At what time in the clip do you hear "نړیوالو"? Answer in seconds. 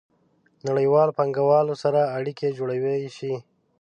0.67-1.15